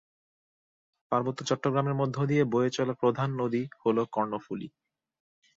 পার্বত্য 1.11 1.39
চট্টগ্রামের 1.43 1.95
মধ্য 1.95 2.15
দিয়ে 2.25 2.43
বয়ে 2.45 2.69
চলা 2.69 2.93
প্রধান 2.93 3.29
নদী 3.41 3.63
হল 3.81 3.97
কর্ণফুলী। 4.11 4.67